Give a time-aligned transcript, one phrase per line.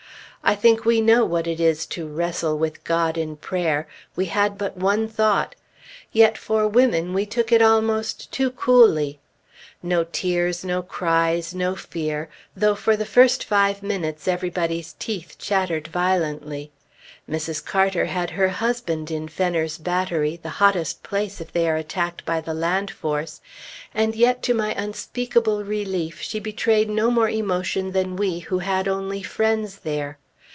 [0.43, 4.57] I think we know what it is to "wrestle with God in prayer"; we had
[4.57, 5.55] but one thought.
[6.11, 9.19] Yet for women, we took it almost too coolly.
[9.83, 12.27] No tears, no cries, no fear,
[12.57, 16.71] though for the first five minutes everybody's teeth chattered violently.
[17.29, 17.63] Mrs.
[17.63, 22.41] Carter had her husband in Fenner's battery, the hottest place if they are attacked by
[22.41, 23.41] the land force,
[23.93, 28.87] and yet to my unspeakable relief she betrayed no more emotion than we who had
[28.87, 30.17] only friends there.